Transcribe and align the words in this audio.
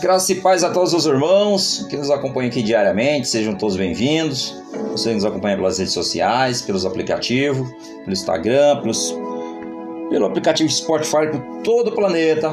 Graças 0.00 0.30
e 0.30 0.36
paz 0.36 0.62
a 0.62 0.70
todos 0.70 0.94
os 0.94 1.06
irmãos 1.06 1.84
que 1.90 1.96
nos 1.96 2.08
acompanham 2.08 2.48
aqui 2.48 2.62
diariamente, 2.62 3.26
sejam 3.26 3.56
todos 3.56 3.76
bem-vindos. 3.76 4.54
Você 4.92 5.12
nos 5.12 5.24
acompanha 5.24 5.56
pelas 5.56 5.78
redes 5.78 5.92
sociais, 5.92 6.62
pelos 6.62 6.86
aplicativos, 6.86 7.68
pelo 8.04 8.12
Instagram, 8.12 8.80
pelos, 8.80 9.12
pelo 10.08 10.26
aplicativo 10.26 10.70
Spotify, 10.70 11.26
por 11.32 11.40
todo 11.64 11.88
o 11.88 11.94
planeta. 11.96 12.48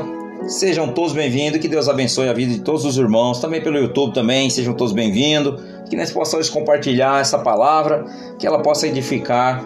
Sejam 0.47 0.91
todos 0.91 1.13
bem-vindos, 1.13 1.59
que 1.59 1.67
Deus 1.67 1.87
abençoe 1.87 2.29
a 2.29 2.33
vida 2.33 2.51
de 2.51 2.61
todos 2.61 2.83
os 2.83 2.97
irmãos, 2.97 3.39
também 3.39 3.61
pelo 3.61 3.77
YouTube 3.77 4.11
também, 4.11 4.49
sejam 4.49 4.73
todos 4.73 4.91
bem-vindos. 4.91 5.61
Que 5.87 5.95
nós 5.95 6.11
possamos 6.11 6.49
compartilhar 6.49 7.21
essa 7.21 7.37
palavra, 7.37 8.05
que 8.39 8.47
ela 8.47 8.59
possa 8.59 8.87
edificar 8.87 9.63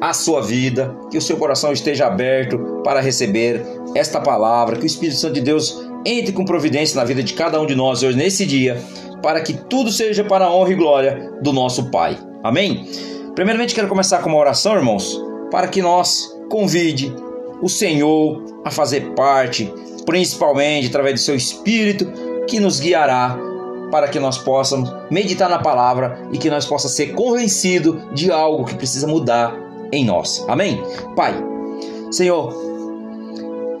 a 0.00 0.12
sua 0.12 0.42
vida, 0.42 0.94
que 1.10 1.18
o 1.18 1.22
seu 1.22 1.36
coração 1.36 1.72
esteja 1.72 2.06
aberto 2.06 2.82
para 2.84 3.00
receber 3.00 3.64
esta 3.96 4.20
palavra, 4.20 4.76
que 4.76 4.84
o 4.84 4.86
Espírito 4.86 5.18
Santo 5.18 5.34
de 5.34 5.40
Deus 5.40 5.85
entre 6.06 6.32
com 6.32 6.44
providência 6.44 6.96
na 6.96 7.04
vida 7.04 7.22
de 7.22 7.34
cada 7.34 7.60
um 7.60 7.66
de 7.66 7.74
nós 7.74 8.04
hoje, 8.04 8.16
nesse 8.16 8.46
dia, 8.46 8.80
para 9.20 9.40
que 9.40 9.52
tudo 9.52 9.90
seja 9.90 10.22
para 10.22 10.44
a 10.44 10.54
honra 10.54 10.72
e 10.72 10.76
glória 10.76 11.32
do 11.42 11.52
nosso 11.52 11.90
Pai. 11.90 12.16
Amém? 12.44 12.88
Primeiramente, 13.34 13.74
quero 13.74 13.88
começar 13.88 14.18
com 14.18 14.30
uma 14.30 14.38
oração, 14.38 14.76
irmãos, 14.76 15.20
para 15.50 15.66
que 15.66 15.82
nós 15.82 16.32
convide 16.48 17.12
o 17.60 17.68
Senhor 17.68 18.62
a 18.64 18.70
fazer 18.70 19.14
parte, 19.14 19.72
principalmente 20.06 20.86
através 20.86 21.14
do 21.14 21.20
seu 21.20 21.34
Espírito, 21.34 22.06
que 22.46 22.60
nos 22.60 22.78
guiará 22.78 23.36
para 23.90 24.08
que 24.08 24.20
nós 24.20 24.38
possamos 24.38 24.92
meditar 25.10 25.48
na 25.48 25.58
palavra 25.58 26.20
e 26.32 26.38
que 26.38 26.48
nós 26.48 26.66
possamos 26.66 26.96
ser 26.96 27.14
convencidos 27.14 27.96
de 28.14 28.30
algo 28.30 28.64
que 28.64 28.76
precisa 28.76 29.06
mudar 29.08 29.56
em 29.90 30.04
nós. 30.04 30.44
Amém? 30.48 30.80
Pai, 31.16 31.34
Senhor, 32.12 32.54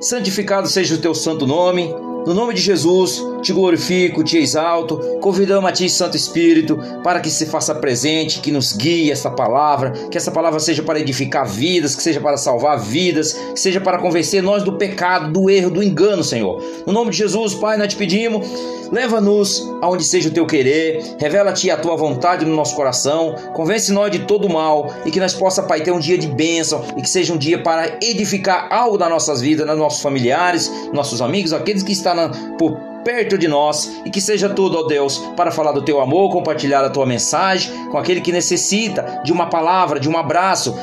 santificado 0.00 0.68
seja 0.68 0.96
o 0.96 0.98
teu 0.98 1.14
santo 1.14 1.46
nome 1.46 1.94
no 2.26 2.34
nome 2.34 2.54
de 2.54 2.60
Jesus, 2.60 3.22
te 3.42 3.52
glorifico, 3.52 4.24
te 4.24 4.38
exalto, 4.38 4.98
convidamos 5.20 5.68
a 5.68 5.72
Ti, 5.72 5.88
Santo 5.88 6.16
Espírito, 6.16 6.78
para 7.02 7.20
que 7.20 7.30
se 7.30 7.46
faça 7.46 7.74
presente, 7.74 8.40
que 8.40 8.50
nos 8.50 8.72
guie 8.72 9.10
essa 9.10 9.30
palavra, 9.30 9.92
que 10.10 10.16
essa 10.16 10.30
palavra 10.30 10.60
seja 10.60 10.82
para 10.82 11.00
edificar 11.00 11.46
vidas, 11.46 11.94
que 11.94 12.02
seja 12.02 12.20
para 12.20 12.36
salvar 12.36 12.78
vidas, 12.78 13.32
que 13.32 13.60
seja 13.60 13.80
para 13.80 13.98
convencer 13.98 14.42
nós 14.42 14.62
do 14.62 14.72
pecado, 14.72 15.32
do 15.32 15.50
erro, 15.50 15.70
do 15.70 15.82
engano, 15.82 16.24
Senhor. 16.24 16.62
No 16.86 16.92
nome 16.92 17.10
de 17.10 17.18
Jesus, 17.18 17.54
Pai, 17.54 17.76
nós 17.76 17.88
te 17.88 17.96
pedimos, 17.96 18.46
leva-nos 18.90 19.62
aonde 19.80 20.04
seja 20.04 20.28
o 20.28 20.32
Teu 20.32 20.46
querer, 20.46 21.16
revela-te 21.18 21.70
a 21.70 21.76
Tua 21.76 21.96
vontade 21.96 22.44
no 22.44 22.54
nosso 22.54 22.74
coração, 22.74 23.34
convence 23.54 23.92
nós 23.92 24.10
de 24.10 24.20
todo 24.20 24.48
mal 24.48 24.92
e 25.04 25.10
que 25.10 25.20
nós 25.20 25.34
possa, 25.34 25.62
Pai, 25.62 25.80
ter 25.82 25.92
um 25.92 25.98
dia 25.98 26.18
de 26.18 26.28
bênção 26.28 26.84
e 26.96 27.02
que 27.02 27.08
seja 27.08 27.32
um 27.32 27.38
dia 27.38 27.62
para 27.62 27.98
edificar 28.02 28.68
algo 28.70 28.96
das 28.96 29.10
nossas 29.10 29.40
vidas, 29.40 29.66
nos 29.66 29.78
nossos 29.78 30.00
familiares, 30.00 30.70
nossos 30.92 31.20
amigos, 31.20 31.52
aqueles 31.52 31.82
que 31.82 31.92
estão 31.92 32.16
por 32.58 32.95
perto 33.06 33.38
de 33.38 33.46
nós 33.46 34.02
e 34.04 34.10
que 34.10 34.20
seja 34.20 34.48
tudo, 34.48 34.76
ó 34.76 34.82
Deus, 34.82 35.18
para 35.36 35.52
falar 35.52 35.70
do 35.70 35.80
teu 35.80 36.00
amor, 36.00 36.32
compartilhar 36.32 36.84
a 36.84 36.90
tua 36.90 37.06
mensagem 37.06 37.86
com 37.86 37.96
aquele 37.96 38.20
que 38.20 38.32
necessita 38.32 39.22
de 39.24 39.32
uma 39.32 39.46
palavra, 39.46 40.00
de 40.00 40.08
um 40.08 40.18
abraço, 40.18 40.76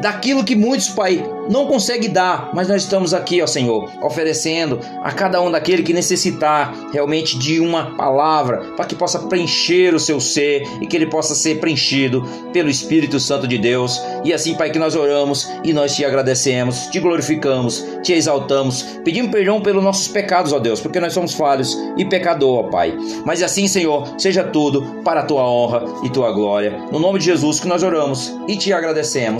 daquilo 0.00 0.44
que 0.44 0.54
muitos, 0.54 0.88
Pai, 0.88 1.24
não 1.48 1.66
conseguem 1.66 2.10
dar, 2.10 2.50
mas 2.52 2.68
nós 2.68 2.82
estamos 2.82 3.14
aqui, 3.14 3.40
ó 3.40 3.46
Senhor, 3.46 3.90
oferecendo 4.02 4.80
a 5.02 5.12
cada 5.12 5.40
um 5.40 5.50
daquele 5.50 5.82
que 5.82 5.92
necessitar 5.92 6.74
realmente 6.92 7.38
de 7.38 7.60
uma 7.60 7.96
palavra 7.96 8.72
para 8.76 8.84
que 8.84 8.94
possa 8.94 9.20
preencher 9.20 9.94
o 9.94 10.00
seu 10.00 10.20
ser 10.20 10.62
e 10.80 10.86
que 10.86 10.96
ele 10.96 11.06
possa 11.06 11.34
ser 11.34 11.60
preenchido 11.60 12.22
pelo 12.52 12.68
Espírito 12.68 13.20
Santo 13.20 13.46
de 13.46 13.58
Deus. 13.58 14.00
E 14.24 14.32
assim, 14.32 14.54
Pai, 14.54 14.70
que 14.70 14.78
nós 14.78 14.96
oramos 14.96 15.48
e 15.62 15.72
nós 15.72 15.94
te 15.94 16.04
agradecemos, 16.04 16.86
te 16.88 16.98
glorificamos, 16.98 17.84
te 18.02 18.12
exaltamos, 18.12 18.82
pedimos 19.04 19.30
perdão 19.30 19.60
pelos 19.60 19.82
nossos 19.82 20.08
pecados, 20.08 20.52
ó 20.52 20.58
Deus, 20.58 20.80
porque 20.80 21.00
nós 21.00 21.12
somos 21.12 21.34
falhos 21.34 21.76
e 21.96 22.04
pecador, 22.04 22.64
ó 22.66 22.70
Pai. 22.70 22.96
Mas 23.24 23.42
assim, 23.42 23.68
Senhor, 23.68 24.14
seja 24.18 24.44
tudo 24.44 25.00
para 25.04 25.20
a 25.20 25.24
tua 25.24 25.48
honra 25.48 25.84
e 26.02 26.10
tua 26.10 26.32
glória. 26.32 26.76
No 26.90 26.98
nome 26.98 27.18
de 27.18 27.26
Jesus 27.26 27.60
que 27.60 27.68
nós 27.68 27.82
oramos 27.82 28.34
e 28.48 28.56
te 28.56 28.72
agradecemos. 28.72 29.35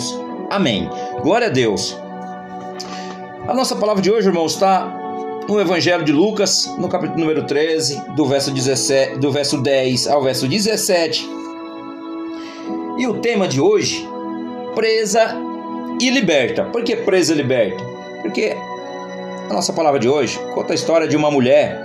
Amém. 0.50 0.88
Glória 1.22 1.48
a 1.48 1.50
Deus. 1.50 1.96
A 3.48 3.54
nossa 3.54 3.76
palavra 3.76 4.02
de 4.02 4.10
hoje, 4.10 4.28
irmãos, 4.28 4.54
está 4.54 4.92
no 5.48 5.60
Evangelho 5.60 6.04
de 6.04 6.12
Lucas, 6.12 6.66
no 6.78 6.88
capítulo 6.88 7.20
número 7.20 7.46
13, 7.46 8.02
do 8.16 8.26
verso 8.26 8.50
17, 8.50 9.18
do 9.18 9.30
verso 9.30 9.62
10 9.62 10.08
ao 10.08 10.22
verso 10.22 10.48
17. 10.48 11.28
E 12.98 13.06
o 13.06 13.14
tema 13.20 13.46
de 13.46 13.60
hoje, 13.60 14.06
presa 14.74 15.36
e 16.00 16.10
liberta. 16.10 16.64
Por 16.64 16.82
que 16.82 16.96
presa 16.96 17.32
e 17.32 17.36
liberta? 17.36 17.82
Porque 18.22 18.56
a 19.48 19.52
nossa 19.52 19.72
palavra 19.72 20.00
de 20.00 20.08
hoje 20.08 20.38
conta 20.54 20.72
a 20.72 20.74
história 20.74 21.06
de 21.06 21.16
uma 21.16 21.30
mulher 21.30 21.80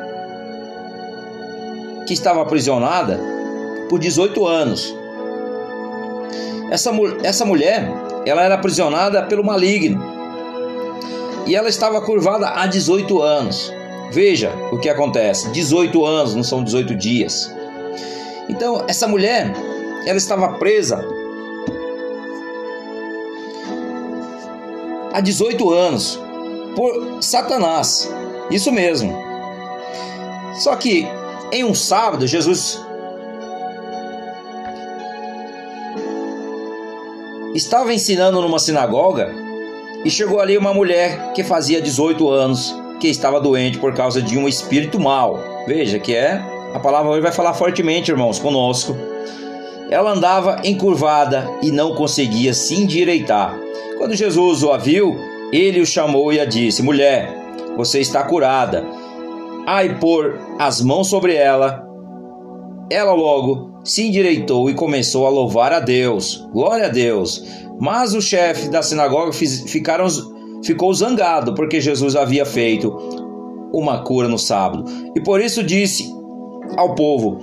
que 2.07 2.13
estava 2.13 2.41
aprisionada 2.41 3.19
por 3.89 3.99
18 3.99 4.47
anos. 4.47 5.00
Essa, 6.71 6.89
essa 7.21 7.43
mulher, 7.43 7.85
ela 8.25 8.43
era 8.43 8.55
aprisionada 8.55 9.23
pelo 9.23 9.43
maligno. 9.43 10.01
E 11.45 11.53
ela 11.53 11.67
estava 11.67 11.99
curvada 12.01 12.47
há 12.47 12.65
18 12.65 13.21
anos. 13.21 13.73
Veja 14.09 14.53
o 14.71 14.79
que 14.79 14.87
acontece: 14.87 15.51
18 15.51 16.05
anos, 16.05 16.33
não 16.33 16.43
são 16.43 16.63
18 16.63 16.95
dias. 16.95 17.53
Então, 18.47 18.85
essa 18.87 19.05
mulher, 19.05 19.53
ela 20.05 20.17
estava 20.17 20.53
presa 20.53 21.05
há 25.13 25.19
18 25.19 25.69
anos 25.69 26.17
por 26.73 27.21
Satanás. 27.21 28.09
Isso 28.49 28.71
mesmo. 28.71 29.13
Só 30.55 30.73
que 30.77 31.05
em 31.51 31.65
um 31.65 31.75
sábado, 31.75 32.25
Jesus 32.25 32.79
estava 37.61 37.93
ensinando 37.93 38.41
numa 38.41 38.59
sinagoga 38.59 39.33
e 40.03 40.09
chegou 40.09 40.39
ali 40.39 40.57
uma 40.57 40.73
mulher 40.73 41.31
que 41.33 41.43
fazia 41.43 41.81
18 41.81 42.27
anos 42.27 42.75
que 42.99 43.07
estava 43.07 43.39
doente 43.39 43.77
por 43.77 43.93
causa 43.93 44.21
de 44.21 44.37
um 44.37 44.47
espírito 44.47 44.99
mau. 44.99 45.39
Veja 45.67 45.99
que 45.99 46.15
é 46.15 46.43
a 46.73 46.79
palavra 46.79 47.11
hoje 47.11 47.21
vai 47.21 47.31
falar 47.31 47.53
fortemente, 47.53 48.09
irmãos, 48.09 48.39
conosco. 48.39 48.95
Ela 49.89 50.11
andava 50.11 50.61
encurvada 50.63 51.47
e 51.61 51.71
não 51.71 51.93
conseguia 51.93 52.53
se 52.53 52.75
endireitar. 52.75 53.59
Quando 53.97 54.15
Jesus 54.15 54.63
o 54.63 54.77
viu, 54.79 55.15
ele 55.51 55.81
o 55.81 55.85
chamou 55.85 56.33
e 56.33 56.39
a 56.39 56.45
disse: 56.45 56.81
Mulher, 56.81 57.29
você 57.77 57.99
está 57.99 58.23
curada. 58.23 58.85
Ai, 59.67 59.99
pôr 59.99 60.39
as 60.57 60.81
mãos 60.81 61.09
sobre 61.09 61.35
ela. 61.35 61.90
Ela 62.91 63.13
logo 63.13 63.71
se 63.85 64.05
endireitou 64.05 64.69
e 64.69 64.73
começou 64.73 65.25
a 65.25 65.29
louvar 65.29 65.71
a 65.71 65.79
Deus. 65.79 66.45
Glória 66.51 66.87
a 66.87 66.89
Deus. 66.89 67.41
Mas 67.79 68.13
o 68.13 68.21
chefe 68.21 68.67
da 68.67 68.83
sinagoga 68.83 69.31
ficaram, 69.31 70.07
ficou 70.61 70.93
zangado 70.93 71.55
porque 71.55 71.79
Jesus 71.79 72.17
havia 72.17 72.45
feito 72.45 72.93
uma 73.73 74.03
cura 74.03 74.27
no 74.27 74.37
sábado. 74.37 74.83
E 75.15 75.21
por 75.21 75.39
isso 75.39 75.63
disse 75.63 76.13
ao 76.75 76.93
povo: 76.93 77.39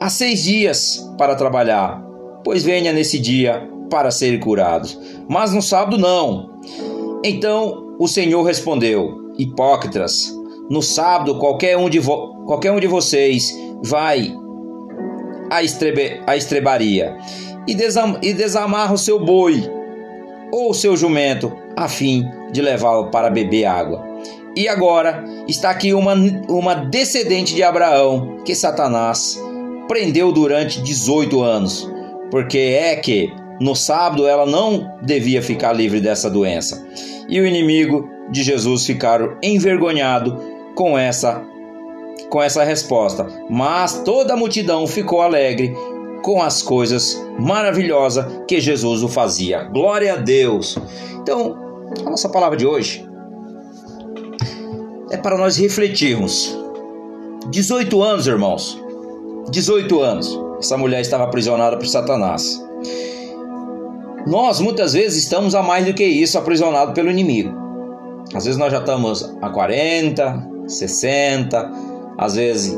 Há 0.00 0.08
seis 0.08 0.44
dias 0.44 1.04
para 1.18 1.34
trabalhar, 1.34 2.00
pois 2.44 2.62
venha 2.62 2.92
nesse 2.92 3.18
dia 3.18 3.68
para 3.90 4.12
serem 4.12 4.38
curados. 4.38 4.96
Mas 5.28 5.52
no 5.52 5.60
sábado 5.60 5.98
não. 5.98 6.50
Então 7.24 7.96
o 7.98 8.06
Senhor 8.06 8.44
respondeu: 8.44 9.32
Hipócritas, 9.36 10.32
no 10.70 10.82
sábado 10.82 11.36
qualquer 11.40 11.76
um 11.76 11.90
de, 11.90 12.00
qualquer 12.00 12.70
um 12.70 12.78
de 12.78 12.86
vocês 12.86 13.52
vai 13.82 14.32
à, 15.50 15.62
estrebe 15.62 16.20
estrebaria 16.36 17.16
e, 17.66 17.74
desam 17.74 18.18
e 18.22 18.32
desamarra 18.32 18.94
o 18.94 18.98
seu 18.98 19.18
boi 19.18 19.70
ou 20.50 20.70
o 20.70 20.74
seu 20.74 20.96
jumento 20.96 21.52
a 21.76 21.88
fim 21.88 22.24
de 22.50 22.62
levá-lo 22.62 23.10
para 23.10 23.30
beber 23.30 23.66
água. 23.66 24.04
E 24.56 24.66
agora 24.66 25.24
está 25.46 25.70
aqui 25.70 25.94
uma, 25.94 26.14
uma 26.48 26.74
descendente 26.74 27.54
de 27.54 27.62
Abraão 27.62 28.38
que 28.44 28.54
Satanás 28.54 29.40
prendeu 29.86 30.32
durante 30.32 30.82
18 30.82 31.42
anos, 31.42 31.88
porque 32.30 32.58
é 32.58 32.96
que 32.96 33.32
no 33.60 33.74
sábado 33.74 34.26
ela 34.26 34.46
não 34.46 34.96
devia 35.02 35.42
ficar 35.42 35.72
livre 35.72 36.00
dessa 36.00 36.30
doença. 36.30 36.84
E 37.28 37.40
o 37.40 37.46
inimigo 37.46 38.08
de 38.30 38.42
Jesus 38.42 38.86
ficaram 38.86 39.36
envergonhado 39.42 40.38
com 40.74 40.98
essa 40.98 41.42
com 42.30 42.42
essa 42.42 42.62
resposta, 42.64 43.26
mas 43.48 44.02
toda 44.04 44.34
a 44.34 44.36
multidão 44.36 44.86
ficou 44.86 45.22
alegre 45.22 45.74
com 46.22 46.42
as 46.42 46.62
coisas 46.62 47.20
maravilhosas 47.38 48.24
que 48.46 48.60
Jesus 48.60 49.02
o 49.02 49.08
fazia. 49.08 49.64
Glória 49.64 50.14
a 50.14 50.16
Deus. 50.16 50.76
Então, 51.22 51.56
a 52.04 52.10
nossa 52.10 52.28
palavra 52.28 52.56
de 52.56 52.66
hoje 52.66 53.08
é 55.10 55.16
para 55.16 55.38
nós 55.38 55.56
refletirmos. 55.56 56.56
18 57.50 58.02
anos, 58.02 58.26
irmãos. 58.26 58.82
18 59.50 60.00
anos. 60.00 60.38
Essa 60.58 60.76
mulher 60.76 61.00
estava 61.00 61.24
aprisionada 61.24 61.76
por 61.76 61.86
Satanás. 61.86 62.62
Nós 64.26 64.60
muitas 64.60 64.92
vezes 64.92 65.22
estamos 65.22 65.54
a 65.54 65.62
mais 65.62 65.86
do 65.86 65.94
que 65.94 66.04
isso 66.04 66.36
aprisionados 66.36 66.92
pelo 66.94 67.10
inimigo. 67.10 67.56
Às 68.34 68.44
vezes 68.44 68.58
nós 68.58 68.70
já 68.70 68.80
estamos 68.80 69.34
a 69.40 69.48
40, 69.48 70.48
60, 70.66 71.72
Às 72.18 72.34
vezes 72.34 72.76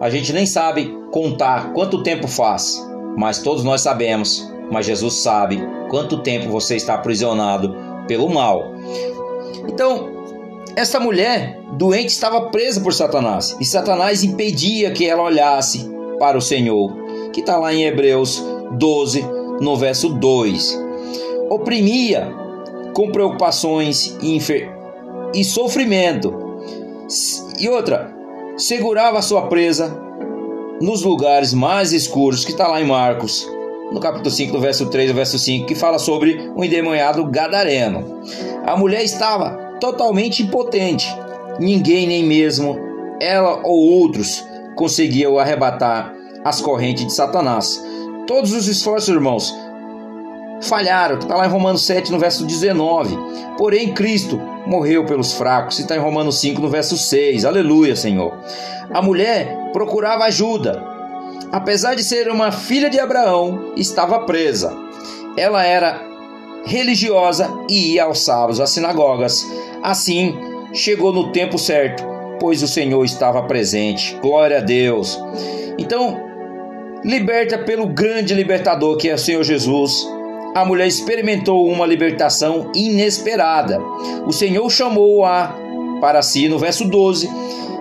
a 0.00 0.10
gente 0.10 0.32
nem 0.32 0.44
sabe 0.44 0.94
contar 1.10 1.72
quanto 1.72 2.02
tempo 2.02 2.28
faz, 2.28 2.84
mas 3.16 3.38
todos 3.38 3.64
nós 3.64 3.80
sabemos, 3.80 4.52
mas 4.70 4.84
Jesus 4.84 5.14
sabe 5.14 5.62
quanto 5.88 6.22
tempo 6.22 6.50
você 6.50 6.76
está 6.76 6.94
aprisionado 6.94 7.74
pelo 8.06 8.28
mal. 8.28 8.72
Então, 9.68 10.10
essa 10.76 11.00
mulher 11.00 11.58
doente 11.72 12.08
estava 12.08 12.50
presa 12.50 12.80
por 12.80 12.92
Satanás 12.92 13.56
e 13.60 13.64
Satanás 13.64 14.22
impedia 14.22 14.90
que 14.90 15.06
ela 15.06 15.22
olhasse 15.22 15.88
para 16.18 16.36
o 16.36 16.42
Senhor, 16.42 16.92
que 17.32 17.40
está 17.40 17.56
lá 17.56 17.72
em 17.72 17.84
Hebreus 17.84 18.44
12, 18.72 19.24
no 19.60 19.76
verso 19.76 20.10
2. 20.10 20.78
Oprimia 21.48 22.28
com 22.92 23.10
preocupações 23.10 24.16
e, 24.22 24.38
e 25.34 25.44
sofrimento. 25.44 26.45
E 27.58 27.68
outra, 27.68 28.12
segurava 28.56 29.22
sua 29.22 29.48
presa 29.48 29.96
nos 30.80 31.02
lugares 31.02 31.54
mais 31.54 31.92
escuros, 31.92 32.44
que 32.44 32.50
está 32.50 32.66
lá 32.66 32.80
em 32.80 32.86
Marcos, 32.86 33.46
no 33.92 34.00
capítulo 34.00 34.30
5, 34.30 34.52
do 34.52 34.60
verso 34.60 34.86
3 34.86 35.10
ao 35.10 35.16
verso 35.16 35.38
5, 35.38 35.66
que 35.66 35.74
fala 35.74 35.98
sobre 35.98 36.50
o 36.54 36.64
endemoniado 36.64 37.24
gadareno. 37.26 38.20
A 38.66 38.76
mulher 38.76 39.04
estava 39.04 39.50
totalmente 39.80 40.42
impotente. 40.42 41.06
Ninguém, 41.60 42.06
nem 42.06 42.24
mesmo 42.24 42.76
ela 43.20 43.60
ou 43.62 43.78
outros, 44.00 44.44
conseguiam 44.74 45.38
arrebatar 45.38 46.12
as 46.44 46.60
correntes 46.60 47.06
de 47.06 47.12
Satanás. 47.12 47.82
Todos 48.26 48.52
os 48.52 48.66
esforços, 48.66 49.08
irmãos, 49.08 49.54
falharam, 50.62 51.16
que 51.16 51.24
está 51.24 51.36
lá 51.36 51.46
em 51.46 51.50
Romanos 51.50 51.86
7, 51.86 52.10
no 52.10 52.18
verso 52.18 52.44
19. 52.44 53.16
Porém, 53.56 53.94
Cristo 53.94 54.40
morreu 54.66 55.04
pelos 55.04 55.32
fracos, 55.32 55.78
está 55.78 55.96
em 55.96 56.00
Romanos 56.00 56.40
5, 56.40 56.60
no 56.60 56.68
verso 56.68 56.96
6. 56.96 57.44
Aleluia, 57.44 57.94
Senhor. 57.94 58.36
A 58.92 59.00
mulher 59.00 59.70
procurava 59.72 60.24
ajuda. 60.24 60.82
Apesar 61.52 61.94
de 61.94 62.02
ser 62.02 62.28
uma 62.28 62.50
filha 62.50 62.90
de 62.90 62.98
Abraão, 62.98 63.72
estava 63.76 64.20
presa. 64.20 64.76
Ela 65.36 65.64
era 65.64 66.02
religiosa 66.64 67.48
e 67.70 67.94
ia 67.94 68.04
aos 68.04 68.24
sábados 68.24 68.60
às 68.60 68.70
sinagogas. 68.70 69.46
Assim, 69.82 70.36
chegou 70.72 71.12
no 71.12 71.30
tempo 71.30 71.58
certo, 71.58 72.04
pois 72.40 72.62
o 72.62 72.68
Senhor 72.68 73.04
estava 73.04 73.42
presente. 73.42 74.18
Glória 74.20 74.58
a 74.58 74.60
Deus. 74.60 75.20
Então, 75.78 76.20
liberta 77.04 77.58
pelo 77.58 77.86
grande 77.86 78.34
libertador 78.34 78.96
que 78.96 79.08
é 79.08 79.14
o 79.14 79.18
Senhor 79.18 79.44
Jesus, 79.44 80.06
a 80.56 80.64
mulher 80.64 80.86
experimentou 80.86 81.68
uma 81.68 81.84
libertação 81.84 82.72
inesperada. 82.74 83.78
O 84.26 84.32
Senhor 84.32 84.70
chamou-a 84.70 85.54
para 86.00 86.22
si 86.22 86.48
no 86.48 86.58
verso 86.58 86.86
12 86.86 87.28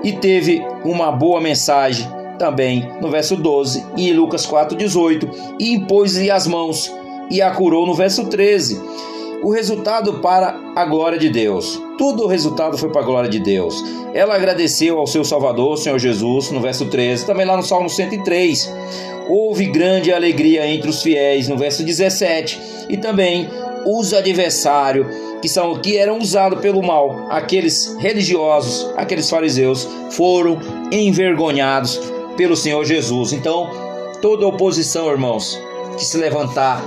e 0.04 0.12
teve 0.12 0.62
uma 0.84 1.10
boa 1.10 1.40
mensagem 1.40 2.06
também 2.38 2.86
no 3.00 3.10
verso 3.10 3.38
12 3.38 3.86
e 3.96 4.12
Lucas 4.12 4.46
4:18 4.46 5.56
e 5.58 5.74
impôs-lhe 5.74 6.30
as 6.30 6.48
mãos 6.48 6.94
e 7.32 7.42
a 7.42 7.50
curou 7.50 7.88
no 7.88 7.94
verso 7.94 8.26
13. 8.26 8.82
O 9.46 9.52
resultado 9.52 10.14
para 10.22 10.60
a 10.76 10.86
glória 10.86 11.20
de 11.20 11.30
Deus. 11.30 11.80
Tudo 12.00 12.24
o 12.24 12.28
resultado 12.28 12.80
foi 12.80 12.90
para 12.90 13.02
a 13.02 13.06
glória 13.06 13.30
de 13.30 13.40
Deus. 13.40 13.76
Ela 14.12 14.34
agradeceu 14.34 14.98
ao 14.98 15.06
seu 15.06 15.24
Salvador, 15.24 15.78
Senhor 15.78 16.00
Jesus, 16.00 16.50
no 16.50 16.60
verso 16.60 16.88
13, 16.88 17.28
também 17.28 17.46
lá 17.46 17.56
no 17.56 17.62
Salmo 17.62 17.88
103 17.88 18.74
houve 19.30 19.68
grande 19.68 20.12
alegria 20.12 20.66
entre 20.66 20.90
os 20.90 21.04
fiéis, 21.04 21.48
no 21.48 21.56
verso 21.60 21.84
17, 21.84 22.60
e 22.90 22.98
também 22.98 23.48
os 23.86 24.16
adversários, 24.16 25.06
que 25.44 25.48
são 25.48 25.76
que 25.76 25.96
eram 25.96 26.18
usados 26.18 26.60
pelo 26.60 26.82
mal, 26.82 27.28
aqueles 27.30 27.96
religiosos, 28.00 28.92
aqueles 28.98 29.30
fariseus, 29.30 29.88
foram 30.10 30.60
envergonhados 30.92 32.02
pelo 32.36 32.56
Senhor 32.56 32.84
Jesus. 32.84 33.32
Então, 33.32 33.70
toda 34.24 34.48
oposição, 34.48 35.08
irmãos, 35.12 35.62
que 36.00 36.04
se 36.04 36.18
levantar 36.18 36.84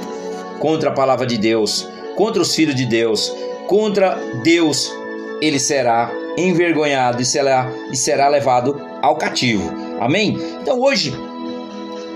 contra 0.59 0.91
a 0.91 0.93
palavra 0.93 1.25
de 1.25 1.39
Deus, 1.39 1.89
contra 2.19 2.43
os 2.43 2.53
filhos 2.53 2.75
de 2.75 2.85
Deus, 2.85 3.33
contra 3.69 4.19
Deus, 4.43 4.93
ele 5.41 5.61
será 5.61 6.11
envergonhado 6.37 7.23
e 7.23 7.25
será, 7.25 7.71
e 7.93 7.97
será 7.97 8.27
levado 8.27 8.77
ao 9.01 9.15
cativo. 9.15 9.71
Amém? 10.01 10.37
Então 10.61 10.81
hoje 10.81 11.15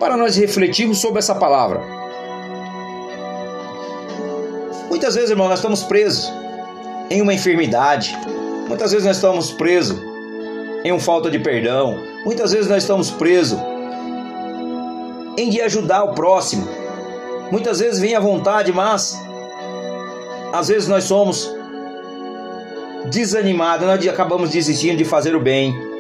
para 0.01 0.17
nós 0.17 0.35
refletirmos 0.35 0.99
sobre 0.99 1.21
essa 1.21 1.37
palavra. 1.37 1.81
Muitas 4.89 5.15
vezes, 5.15 5.31
irmão, 5.31 5.49
nós 5.49 5.61
estamos 5.61 5.85
presos 5.85 6.33
em 7.09 7.23
uma 7.23 7.33
enfermidade, 7.33 8.19
muitas 8.67 8.91
vezes 8.91 9.07
nós 9.07 9.17
estamos 9.17 9.53
presos 9.53 9.97
em 10.83 10.91
uma 10.91 10.99
falta 10.99 11.31
de 11.31 11.39
perdão, 11.39 11.97
muitas 12.25 12.51
vezes 12.51 12.69
nós 12.69 12.83
estamos 12.83 13.09
presos 13.13 13.57
em 15.39 15.49
de 15.49 15.61
ajudar 15.61 16.03
o 16.03 16.13
próximo. 16.13 16.67
Muitas 17.53 17.79
vezes 17.79 18.01
vem 18.01 18.17
a 18.17 18.21
vontade, 18.21 18.73
mas 18.73 19.17
às 20.53 20.69
vezes 20.69 20.89
nós 20.89 21.05
somos 21.05 21.53
desanimados, 23.11 23.87
nós 23.87 24.07
acabamos 24.07 24.51
desistindo 24.51 24.97
de 24.97 25.05
fazer 25.05 25.35
o 25.35 25.41
bem 25.41 25.93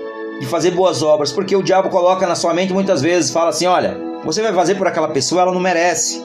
de 0.42 0.48
fazer 0.48 0.72
boas 0.72 1.04
obras, 1.04 1.30
porque 1.30 1.54
o 1.54 1.62
diabo 1.62 1.88
coloca 1.88 2.26
na 2.26 2.34
sua 2.34 2.52
mente 2.52 2.72
muitas 2.72 3.00
vezes, 3.00 3.30
fala 3.30 3.50
assim: 3.50 3.66
olha, 3.66 3.96
você 4.24 4.42
vai 4.42 4.52
fazer 4.52 4.74
por 4.74 4.88
aquela 4.88 5.06
pessoa, 5.08 5.42
ela 5.42 5.52
não 5.52 5.60
merece. 5.60 6.20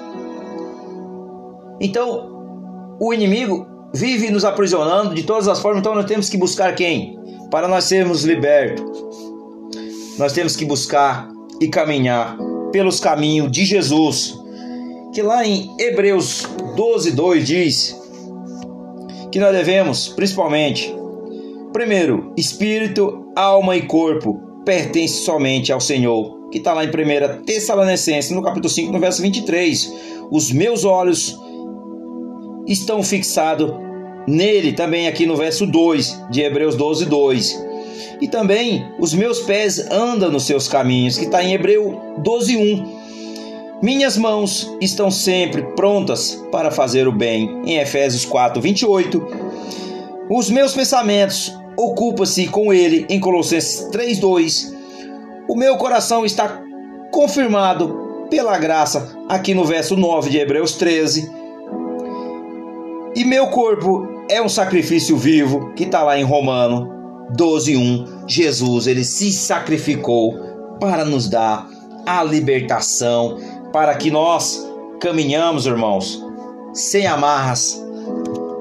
Então, 1.80 2.98
o 3.00 3.14
inimigo 3.14 3.68
vive 3.94 4.32
nos 4.32 4.44
aprisionando 4.44 5.14
de 5.14 5.22
todas 5.22 5.48
as 5.48 5.60
formas, 5.60 5.82
então 5.82 5.94
nós 5.94 6.06
temos 6.06 6.30
que 6.30 6.38
buscar 6.38 6.74
quem? 6.74 7.16
Para 7.52 7.68
nós 7.68 7.84
sermos 7.84 8.24
libertos. 8.24 9.06
Nós 10.18 10.34
temos 10.34 10.56
que 10.56 10.66
buscar 10.66 11.30
e 11.62 11.68
caminhar 11.68 12.36
pelos 12.72 13.00
caminhos 13.00 13.52
de 13.52 13.66
Jesus. 13.66 14.36
Que 15.14 15.22
lá 15.22 15.46
em 15.46 15.76
Hebreus 15.80 16.48
12, 16.76 17.12
2 17.12 17.48
diz 17.48 18.07
que 19.32 19.40
nós 19.40 19.52
devemos, 19.52 20.10
principalmente, 20.10 20.94
Primeiro, 21.78 22.34
espírito, 22.36 23.28
alma 23.36 23.76
e 23.76 23.84
corpo 23.84 24.42
pertencem 24.66 25.08
somente 25.08 25.72
ao 25.72 25.80
Senhor, 25.80 26.50
que 26.50 26.58
está 26.58 26.74
lá 26.74 26.84
em 26.84 26.88
1 26.88 27.44
Tessalonicenses, 27.44 28.32
no 28.32 28.42
capítulo 28.42 28.70
5, 28.70 28.92
no 28.92 29.00
verso 29.00 29.22
23. 29.22 29.94
Os 30.32 30.52
meus 30.52 30.86
olhos 30.86 31.38
estão 32.66 33.04
fixados 33.04 33.72
nele, 34.28 34.74
também 34.74 35.08
aqui 35.08 35.26
no 35.26 35.36
verso 35.36 35.68
2 35.68 36.30
de 36.32 36.42
Hebreus 36.42 36.76
12, 36.76 37.06
2. 37.06 37.66
E 38.22 38.28
também 38.28 38.84
os 39.00 39.14
meus 39.14 39.42
pés 39.42 39.80
andam 39.92 40.32
nos 40.32 40.46
seus 40.46 40.68
caminhos, 40.68 41.18
que 41.18 41.26
está 41.26 41.44
em 41.44 41.54
Hebreu 41.54 42.02
12, 42.24 42.58
1. 42.58 42.97
Minhas 43.82 44.18
mãos 44.18 44.76
estão 44.82 45.12
sempre 45.12 45.62
prontas 45.76 46.44
para 46.52 46.72
fazer 46.72 47.08
o 47.08 47.12
bem, 47.12 47.62
em 47.64 47.78
Efésios 47.78 48.26
4, 48.26 48.60
28. 48.60 49.28
Os 50.32 50.50
meus 50.50 50.74
pensamentos 50.74 51.56
ocupam-se 51.78 52.48
com 52.48 52.74
ele 52.74 53.06
em 53.08 53.20
Colossenses 53.20 53.88
3:2. 53.92 54.74
O 55.48 55.56
meu 55.56 55.78
coração 55.78 56.26
está 56.26 56.60
confirmado 57.12 58.26
pela 58.32 58.58
graça 58.58 59.16
aqui 59.30 59.54
no 59.54 59.64
verso 59.64 59.96
9 59.96 60.32
de 60.32 60.40
Hebreus 60.40 60.74
13. 60.74 61.32
E 63.16 63.24
meu 63.24 63.48
corpo 63.48 64.08
é 64.30 64.42
um 64.42 64.50
sacrifício 64.50 65.16
vivo, 65.16 65.72
que 65.76 65.84
está 65.84 66.02
lá 66.02 66.18
em 66.18 66.24
Romano 66.24 66.92
12:1. 67.38 68.26
Jesus, 68.28 68.88
ele 68.88 69.04
se 69.04 69.32
sacrificou 69.32 70.34
para 70.80 71.06
nos 71.06 71.30
dar 71.30 71.68
a 72.08 72.24
libertação, 72.24 73.38
para 73.72 73.96
que 73.96 74.10
nós 74.10 74.68
caminhamos, 75.00 75.66
irmãos, 75.66 76.24
sem 76.74 77.06
amarras, 77.06 77.84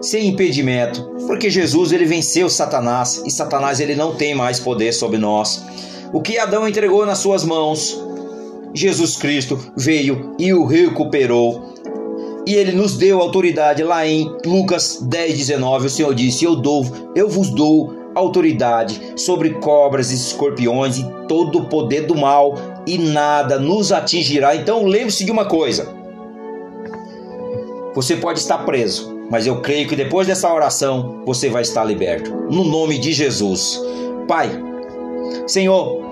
sem 0.01 0.29
impedimento, 0.29 1.03
porque 1.27 1.51
Jesus 1.51 1.93
ele 1.93 2.05
venceu 2.05 2.49
Satanás 2.49 3.23
e 3.27 3.31
Satanás 3.31 3.81
ele 3.81 3.95
não 3.95 4.15
tem 4.15 4.35
mais 4.35 4.61
poder 4.61 4.93
sobre 4.93 5.19
nós. 5.19 5.65
O 6.13 6.21
que 6.21 6.39
Adão 6.39 6.69
entregou 6.69 7.05
nas 7.05 7.19
suas 7.19 7.45
mãos, 7.45 8.01
Jesus 8.73 9.17
Cristo 9.17 9.59
veio 9.77 10.35
e 10.39 10.53
o 10.53 10.65
recuperou. 10.65 11.75
E 12.47 12.55
ele 12.55 12.73
nos 12.73 12.97
deu 12.97 13.21
autoridade 13.21 13.83
lá 13.83 14.07
em 14.07 14.31
Lucas 14.45 15.01
10, 15.03 15.37
19. 15.37 15.87
O 15.87 15.91
Senhor 15.91 16.15
disse: 16.15 16.45
Eu 16.45 16.55
dou, 16.55 16.87
eu 17.17 17.29
vos 17.29 17.51
dou 17.51 17.93
autoridade 18.15 19.01
sobre 19.17 19.51
cobras 19.55 20.13
e 20.13 20.15
escorpiões 20.15 20.99
e 20.99 21.05
todo 21.27 21.59
o 21.59 21.65
poder 21.67 22.07
do 22.07 22.15
mal, 22.15 22.55
e 22.87 22.97
nada 22.99 23.59
nos 23.59 23.93
atingirá. 23.93 24.55
Então 24.55 24.85
lembre-se 24.85 25.25
de 25.25 25.33
uma 25.33 25.47
coisa: 25.47 25.93
você 27.95 28.17
pode 28.17 28.39
estar 28.39 28.59
preso, 28.59 29.19
mas 29.31 29.47
eu 29.47 29.61
creio 29.61 29.89
que 29.89 29.97
depois 29.97 30.27
dessa 30.27 30.53
oração 30.53 31.23
você 31.27 31.49
vai 31.49 31.63
estar 31.63 31.85
liberto. 31.85 32.31
No 32.51 32.65
nome 32.65 32.99
de 32.99 33.13
Jesus. 33.13 33.81
Pai, 34.29 34.51
Senhor, 35.47 36.06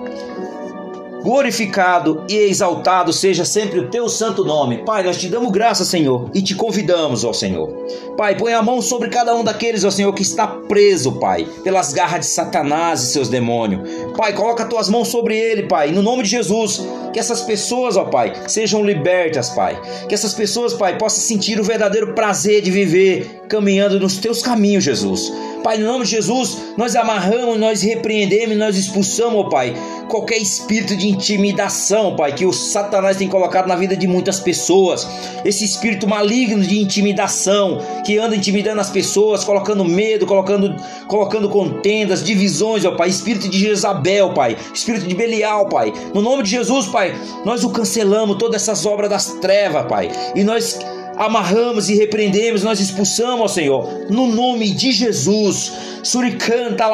glorificado 1.25 2.23
e 2.29 2.35
exaltado 2.35 3.11
seja 3.11 3.43
sempre 3.43 3.79
o 3.79 3.89
teu 3.89 4.07
santo 4.07 4.45
nome. 4.45 4.83
Pai, 4.85 5.01
nós 5.01 5.17
te 5.17 5.27
damos 5.27 5.51
graça, 5.51 5.83
Senhor, 5.83 6.29
e 6.35 6.41
te 6.41 6.53
convidamos, 6.53 7.23
ó 7.23 7.33
Senhor. 7.33 7.67
Pai, 8.15 8.37
põe 8.37 8.53
a 8.53 8.61
mão 8.61 8.79
sobre 8.79 9.09
cada 9.09 9.33
um 9.33 9.43
daqueles, 9.43 9.83
ó 9.83 9.89
Senhor, 9.89 10.13
que 10.13 10.21
está 10.21 10.45
preso, 10.45 11.13
Pai, 11.13 11.47
pelas 11.63 11.91
garras 11.91 12.27
de 12.27 12.31
Satanás 12.31 13.01
e 13.01 13.11
seus 13.11 13.27
demônios. 13.27 13.89
Pai, 14.15 14.33
coloca 14.33 14.63
as 14.63 14.69
tuas 14.69 14.87
mãos 14.87 15.07
sobre 15.07 15.35
ele, 15.35 15.63
Pai, 15.63 15.91
no 15.91 16.03
nome 16.03 16.21
de 16.21 16.29
Jesus. 16.29 16.85
Que 17.11 17.19
essas 17.19 17.41
pessoas, 17.41 17.97
ó 17.97 18.03
Pai, 18.03 18.33
sejam 18.47 18.85
libertas, 18.85 19.49
Pai. 19.49 19.81
Que 20.07 20.13
essas 20.13 20.33
pessoas, 20.33 20.75
Pai, 20.75 20.95
possam 20.97 21.21
sentir 21.21 21.59
o 21.59 21.63
verdadeiro 21.63 22.13
prazer 22.13 22.61
de 22.61 22.69
viver 22.69 23.41
caminhando 23.47 23.99
nos 23.99 24.17
teus 24.17 24.43
caminhos, 24.43 24.83
Jesus. 24.83 25.33
Pai, 25.65 25.79
no 25.79 25.87
nome 25.87 26.05
de 26.05 26.11
Jesus, 26.11 26.75
nós 26.77 26.95
amarramos, 26.95 27.59
nós 27.59 27.81
repreendemos, 27.81 28.55
nós 28.55 28.77
expulsamos, 28.77 29.45
ó 29.45 29.49
Pai, 29.49 29.73
qualquer 30.07 30.37
espírito 30.37 30.95
de 30.95 31.07
intimidação, 31.07 32.15
Pai, 32.15 32.35
que 32.35 32.45
o 32.45 32.53
Satanás 32.53 33.17
tem 33.17 33.27
colocado 33.27 33.65
na 33.65 33.75
vida 33.75 33.97
de 33.97 34.07
muitas 34.07 34.39
pessoas. 34.39 35.07
Esse 35.43 35.65
espírito 35.65 36.07
maligno 36.07 36.61
de 36.61 36.79
intimidação 36.79 37.79
que 38.05 38.15
anda 38.19 38.35
intimidando 38.35 38.79
as 38.79 38.91
pessoas, 38.91 39.43
colocando 39.43 39.83
medo, 39.83 40.27
colocando, 40.27 40.75
colocando 41.07 41.49
contendas, 41.49 42.23
divisões, 42.23 42.85
ó 42.85 42.91
Pai. 42.91 43.09
Espírito 43.09 43.49
de 43.49 43.57
Jezabel, 43.57 44.35
Pai. 44.35 44.55
Espírito 44.71 45.07
de 45.07 45.15
Belial, 45.15 45.67
Pai. 45.67 45.91
No 46.13 46.21
nome 46.21 46.43
de 46.43 46.51
Jesus, 46.51 46.85
Pai, 46.85 47.11
nós 47.43 47.63
o 47.63 47.71
cancelamos, 47.71 48.37
todas 48.37 48.61
essas 48.61 48.85
obras 48.85 49.09
das 49.09 49.33
trevas, 49.39 49.87
Pai. 49.87 50.11
E 50.35 50.43
nós 50.43 50.77
amarramos 51.17 51.89
e 51.89 51.95
repreendemos, 51.95 52.63
nós 52.63 52.79
expulsamos, 52.79 53.41
ó 53.41 53.47
Senhor, 53.47 54.05
no 54.09 54.27
nome 54.27 54.71
de 54.71 54.91
Jesus. 54.91 55.73
Suricanta 56.03 56.85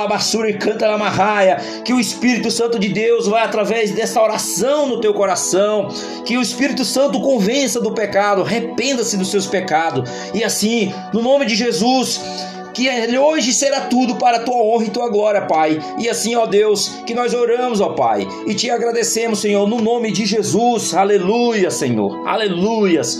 canta 0.60 0.88
lamarraia, 0.88 1.58
que 1.84 1.94
o 1.94 2.00
Espírito 2.00 2.50
Santo 2.50 2.80
de 2.80 2.90
Deus 2.90 3.28
vai 3.28 3.44
através 3.44 3.92
dessa 3.92 4.22
oração 4.22 4.88
no 4.88 5.02
teu 5.02 5.14
coração, 5.14 5.90
que 6.26 6.38
o 6.38 6.42
Espírito 6.42 6.86
Santo 6.86 7.20
convença 7.20 7.82
do 7.82 7.92
pecado, 7.92 8.42
arrependa-se 8.42 9.18
dos 9.18 9.30
seus 9.30 9.48
pecados, 9.48 10.10
e 10.34 10.44
assim, 10.44 10.94
no 11.14 11.22
nome 11.22 11.46
de 11.46 11.56
Jesus, 11.56 12.22
que 12.74 12.90
hoje 13.18 13.54
será 13.54 13.82
tudo 13.82 14.16
para 14.16 14.38
a 14.38 14.40
tua 14.44 14.56
honra 14.56 14.86
e 14.86 14.90
tua 14.90 15.10
glória, 15.10 15.42
Pai. 15.42 15.78
E 16.00 16.10
assim, 16.10 16.36
ó 16.36 16.46
Deus, 16.46 16.90
que 17.06 17.14
nós 17.14 17.34
oramos, 17.34 17.82
ó 17.82 17.90
Pai, 17.90 18.28
e 18.48 18.54
te 18.54 18.70
agradecemos, 18.70 19.40
Senhor, 19.40 19.68
no 19.68 19.82
nome 19.82 20.12
de 20.12 20.26
Jesus. 20.26 20.94
Aleluia, 20.94 21.70
Senhor. 21.70 22.26
Aleluias. 22.28 23.20